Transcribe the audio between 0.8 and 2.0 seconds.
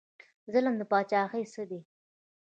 پاچاهۍ څه دی؟